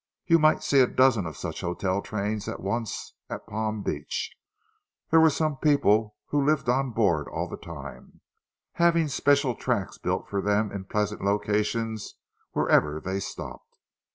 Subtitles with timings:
[0.25, 4.35] You might see a dozen of such hotel trains at once at Palm Beach;
[5.11, 8.21] there were some people who lived on board all the time,
[8.71, 12.15] having special tracks built for them in pleasant locations
[12.53, 13.77] wherever they stopped.